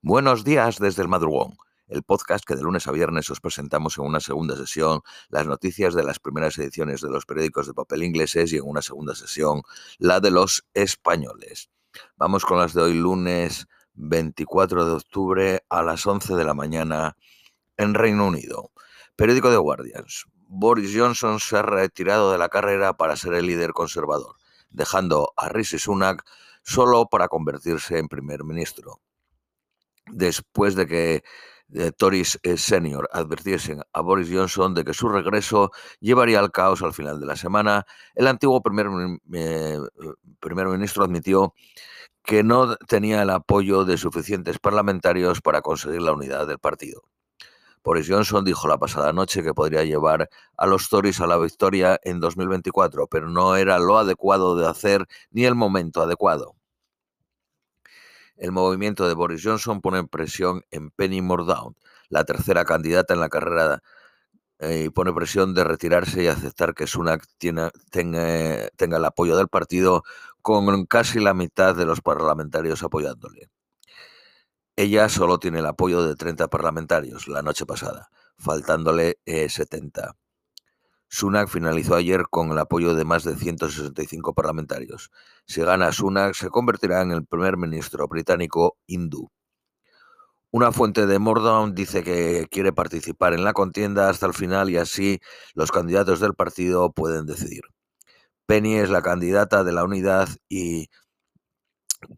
[0.00, 1.56] Buenos días desde el madrugón,
[1.88, 5.92] el podcast que de lunes a viernes os presentamos en una segunda sesión las noticias
[5.92, 9.62] de las primeras ediciones de los periódicos de papel ingleses y en una segunda sesión
[9.98, 11.70] la de los españoles.
[12.16, 17.16] Vamos con las de hoy lunes 24 de octubre a las 11 de la mañana
[17.76, 18.70] en Reino Unido.
[19.16, 20.26] Periódico de Guardians.
[20.46, 24.36] Boris Johnson se ha retirado de la carrera para ser el líder conservador,
[24.70, 26.24] dejando a Rishi Sunak
[26.62, 29.00] solo para convertirse en primer ministro
[30.12, 31.22] después de que
[31.74, 35.70] eh, Tories eh, Senior advirtiesen a Boris Johnson de que su regreso
[36.00, 38.86] llevaría al caos al final de la semana, el antiguo primer,
[39.34, 39.78] eh,
[40.40, 41.54] primer ministro admitió
[42.24, 47.02] que no tenía el apoyo de suficientes parlamentarios para conseguir la unidad del partido.
[47.84, 51.98] Boris Johnson dijo la pasada noche que podría llevar a los Tories a la victoria
[52.02, 56.57] en 2024, pero no era lo adecuado de hacer ni el momento adecuado.
[58.38, 61.76] El movimiento de Boris Johnson pone presión en Penny Mordaunt,
[62.08, 63.82] la tercera candidata en la carrera,
[64.60, 69.48] eh, y pone presión de retirarse y aceptar que Sunak tenga, tenga el apoyo del
[69.48, 70.04] partido
[70.42, 73.50] con casi la mitad de los parlamentarios apoyándole.
[74.76, 80.16] Ella solo tiene el apoyo de 30 parlamentarios la noche pasada, faltándole 70.
[81.08, 85.10] Sunak finalizó ayer con el apoyo de más de 165 parlamentarios.
[85.46, 89.30] Si gana Sunak, se convertirá en el primer ministro británico hindú.
[90.50, 94.78] Una fuente de Mordaunt dice que quiere participar en la contienda hasta el final y
[94.78, 95.20] así
[95.54, 97.62] los candidatos del partido pueden decidir.
[98.46, 100.88] Penny es la candidata de la unidad y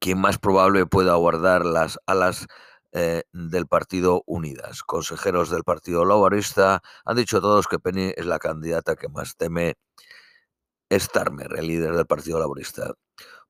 [0.00, 2.46] quien más probable pueda guardar las alas
[2.92, 4.82] eh, del Partido Unidas.
[4.82, 9.76] Consejeros del Partido Laborista han dicho todos que Penny es la candidata que más teme
[10.92, 12.92] Starmer, el líder del Partido Laborista.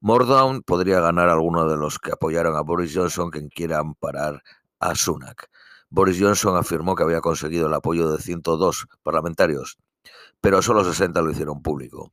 [0.00, 4.42] Mordown podría ganar a alguno de los que apoyaron a Boris Johnson quien quiera amparar
[4.78, 5.48] a Sunak.
[5.88, 9.78] Boris Johnson afirmó que había conseguido el apoyo de 102 parlamentarios,
[10.40, 12.12] pero solo 60 lo hicieron público.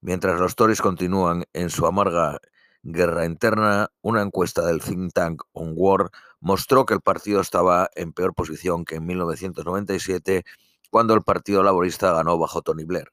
[0.00, 2.40] Mientras los Tories continúan en su amarga
[2.82, 6.10] guerra interna, una encuesta del think tank On War
[6.40, 10.44] mostró que el partido estaba en peor posición que en 1997,
[10.90, 13.12] cuando el Partido Laborista ganó bajo Tony Blair.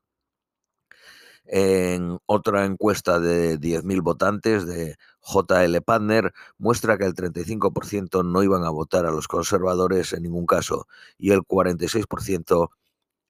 [1.46, 8.63] En otra encuesta de 10.000 votantes de JL Partner muestra que el 35% no iban
[8.66, 10.88] a votar a los conservadores en ningún caso
[11.18, 12.69] y el 46%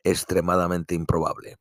[0.03, 1.57] extremadamente improbable.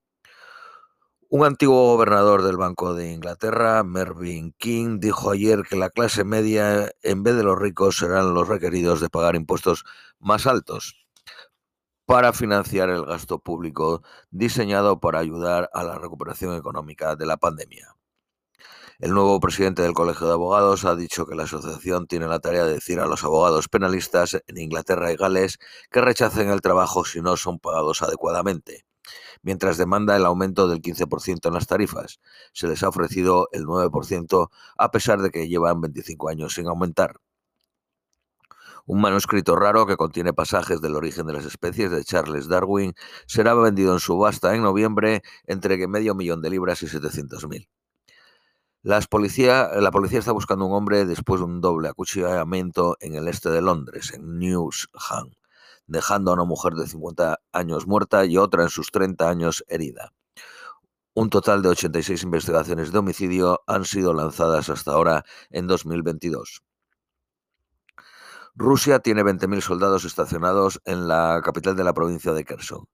[1.31, 6.91] Un antiguo gobernador del Banco de Inglaterra, Mervyn King, dijo ayer que la clase media,
[7.03, 9.85] en vez de los ricos, serán los requeridos de pagar impuestos
[10.19, 11.07] más altos
[12.07, 17.95] para financiar el gasto público diseñado para ayudar a la recuperación económica de la pandemia.
[18.99, 22.65] El nuevo presidente del Colegio de Abogados ha dicho que la asociación tiene la tarea
[22.65, 25.59] de decir a los abogados penalistas en Inglaterra y Gales
[25.91, 28.88] que rechacen el trabajo si no son pagados adecuadamente
[29.43, 32.21] mientras demanda el aumento del 15% en las tarifas.
[32.53, 37.21] Se les ha ofrecido el 9% a pesar de que llevan 25 años sin aumentar.
[38.89, 42.95] Un manuscrito raro que contiene pasajes del origen de las especies de Charles Darwin
[43.27, 47.69] será vendido en subasta en noviembre entre medio millón de libras y 700.000.
[48.83, 53.61] la policía está buscando un hombre después de un doble acuchillamiento en el este de
[53.61, 55.38] Londres, en Newsham
[55.89, 60.13] dejando a una mujer de 50 años muerta y otra en sus 30 años herida.
[61.15, 66.63] Un total de 86 investigaciones de homicidio han sido lanzadas hasta ahora en 2022.
[68.55, 72.87] Rusia tiene 20.000 soldados estacionados en la capital de la provincia de Kherson.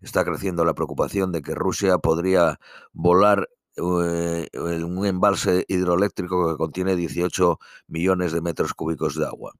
[0.00, 2.58] Está creciendo la preocupación de que Rusia podría
[2.92, 9.54] volar eh, un embalse hidroeléctrico que contiene 18 millones de metros cúbicos de agua.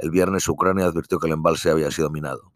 [0.00, 2.54] El viernes Ucrania advirtió que el embalse había sido minado.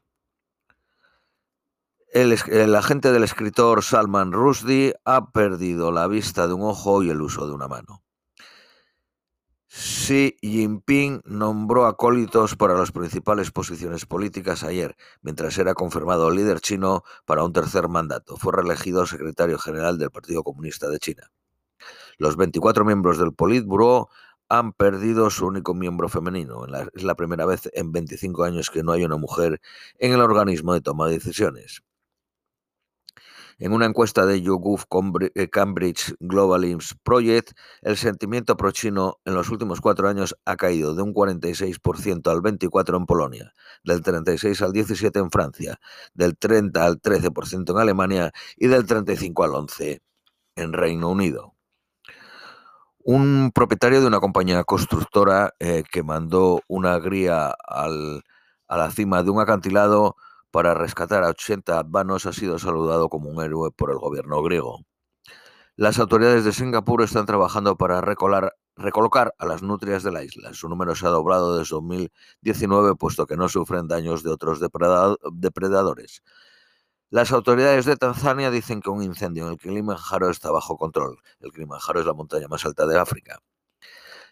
[2.11, 7.21] El, agente del escritor Salman Rushdie ha perdido la vista de un ojo y el
[7.21, 8.03] uso de una mano.
[9.67, 17.03] Xi Jinping nombró acólitos para las principales posiciones políticas ayer, mientras era confirmado líder chino
[17.27, 18.37] para un tercer mandato.
[18.37, 21.31] Fue reelegido secretario general del Partido Comunista de China.
[22.17, 24.09] Los 24 miembros del Politburo
[24.59, 26.67] han perdido su único miembro femenino.
[26.95, 29.61] es la primera vez en 25 años que no hay una mujer
[29.99, 31.83] en el organismo de toma de decisiones.
[33.59, 34.85] En una encuesta de YouGov
[35.35, 37.53] eh, Cambridge Global Imps Project,
[37.83, 42.97] el sentimiento pro-chino en los últimos cuatro años ha caído de un 46% al 24%
[42.97, 43.53] en Polonia,
[43.85, 45.79] del 36 al 17% en Francia,
[46.15, 50.01] del 30 al 13% en Alemania y del 35 al 11%
[50.57, 51.54] en Reino Unido.
[53.07, 58.23] Un propietario de una compañía constructora eh, que mandó una gría al,
[58.67, 60.17] a la cima de un acantilado
[60.51, 64.87] para rescatar a 80 vanos ha sido saludado como un héroe por el gobierno griego.
[65.77, 70.55] Las autoridades de Singapur están trabajando para recolar, recolocar a las nutrias de la isla.
[70.55, 76.23] Su número se ha doblado desde 2019, puesto que no sufren daños de otros depredadores.
[77.15, 81.23] Las autoridades de Tanzania dicen que un incendio en el Kilimanjaro está bajo control.
[81.39, 83.39] El Kilimanjaro es la montaña más alta de África.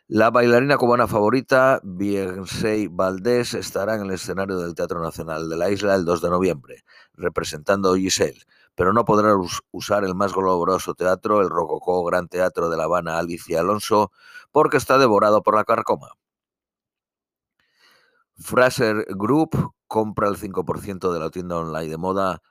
[0.08, 5.70] La bailarina cubana favorita, Beyoncé Valdés, estará en el escenario del Teatro Nacional de la
[5.70, 6.84] isla el 2 de noviembre,
[7.14, 8.42] representando a Giselle,
[8.74, 9.32] pero no podrá
[9.70, 14.10] usar el más glorioso teatro, el Rococó Gran Teatro de La Habana Alicia Alonso,
[14.50, 16.08] porque está devorado por la carcoma.
[18.40, 22.42] Fraser Group compra el 5% de la tienda online de moda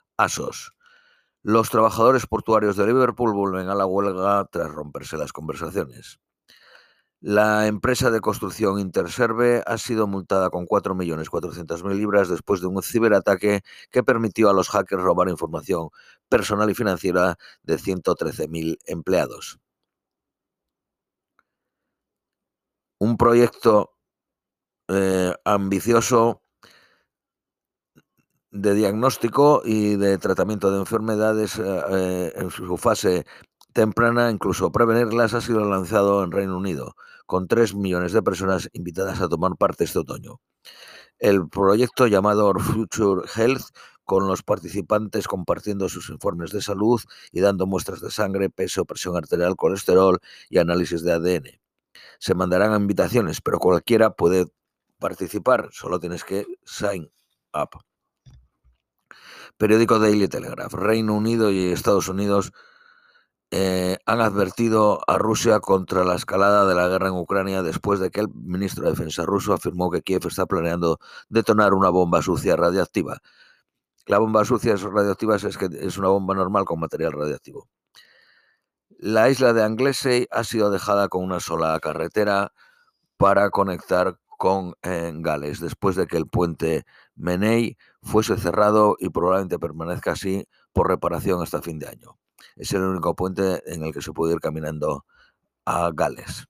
[1.43, 6.19] Los trabajadores portuarios de Liverpool vuelven a la huelga tras romperse las conversaciones.
[7.21, 13.61] La empresa de construcción Interserve ha sido multada con 4.400.000 libras después de un ciberataque
[13.91, 15.89] que permitió a los hackers robar información
[16.29, 19.59] personal y financiera de 113.000 empleados.
[22.99, 23.91] Un proyecto
[24.87, 26.41] eh, ambicioso
[28.51, 33.25] de diagnóstico y de tratamiento de enfermedades eh, eh, en su fase
[33.73, 36.95] temprana, incluso prevenirlas, ha sido lanzado en Reino Unido,
[37.25, 40.41] con 3 millones de personas invitadas a tomar parte este otoño.
[41.19, 43.63] El proyecto llamado Future Health,
[44.03, 46.99] con los participantes compartiendo sus informes de salud
[47.31, 50.19] y dando muestras de sangre, peso, presión arterial, colesterol
[50.49, 51.61] y análisis de ADN.
[52.19, 54.47] Se mandarán invitaciones, pero cualquiera puede
[54.99, 57.09] participar, solo tienes que sign
[57.53, 57.81] up.
[59.61, 60.73] Periódico Daily Telegraph.
[60.73, 62.51] Reino Unido y Estados Unidos
[63.51, 68.09] eh, han advertido a Rusia contra la escalada de la guerra en Ucrania después de
[68.09, 70.97] que el ministro de Defensa ruso afirmó que Kiev está planeando
[71.29, 73.19] detonar una bomba sucia radiactiva.
[74.07, 77.69] La bomba sucia radioactiva es que es una bomba normal con material radiactivo.
[78.97, 82.51] La isla de Anglesey ha sido dejada con una sola carretera
[83.15, 86.83] para conectar con Gales, después de que el puente
[87.13, 92.17] Menei fuese cerrado y probablemente permanezca así por reparación hasta fin de año.
[92.55, 95.05] Es el único puente en el que se puede ir caminando
[95.63, 96.47] a Gales.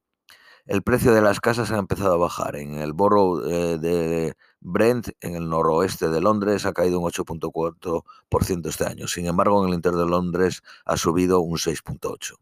[0.66, 2.56] El precio de las casas ha empezado a bajar.
[2.56, 8.70] En el borough eh, de Brent, en el noroeste de Londres, ha caído un 8.4%
[8.70, 9.08] este año.
[9.08, 12.38] Sin embargo, en el interior de Londres ha subido un 6.8%.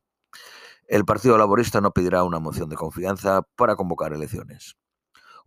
[0.86, 4.78] El Partido Laborista no pedirá una moción de confianza para convocar elecciones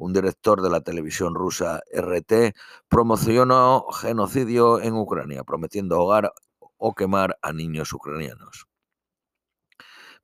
[0.02, 2.54] un director de la televisión rusa RT,
[2.88, 6.32] promocionó genocidio en Ucrania, prometiendo ahogar
[6.76, 8.66] o quemar a niños ucranianos.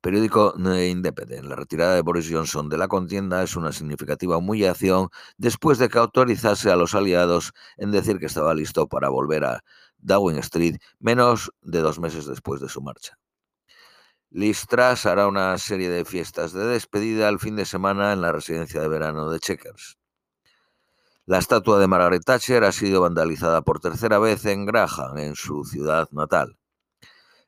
[0.00, 1.44] Periódico Independent.
[1.44, 5.98] La retirada de Boris Johnson de la contienda es una significativa humillación después de que
[5.98, 9.62] autorizase a los aliados en decir que estaba listo para volver a
[9.98, 13.16] Downing Street menos de dos meses después de su marcha.
[14.30, 18.78] Listras hará una serie de fiestas de despedida al fin de semana en la residencia
[18.78, 19.96] de verano de Checkers.
[21.24, 25.64] La estatua de Margaret Thatcher ha sido vandalizada por tercera vez en Graham, en su
[25.64, 26.58] ciudad natal.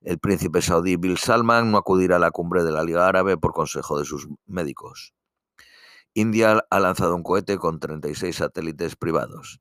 [0.00, 3.52] El príncipe saudí Bill Salman no acudirá a la cumbre de la Liga Árabe por
[3.52, 5.12] consejo de sus médicos.
[6.14, 9.60] India ha lanzado un cohete con 36 satélites privados.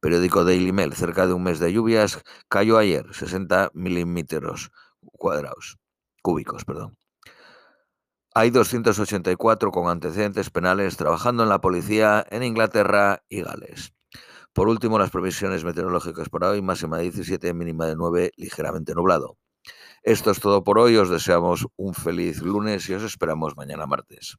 [0.00, 5.78] Periódico Daily Mail, cerca de un mes de lluvias, cayó ayer 60 milímetros cuadrados
[6.26, 6.98] cúbicos, perdón.
[8.34, 13.92] Hay 284 con antecedentes penales trabajando en la policía en Inglaterra y Gales.
[14.52, 19.38] Por último, las previsiones meteorológicas para hoy, máxima de 17, mínima de 9, ligeramente nublado.
[20.02, 24.36] Esto es todo por hoy, os deseamos un feliz lunes y os esperamos mañana martes.